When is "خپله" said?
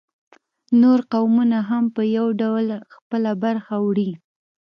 2.93-3.31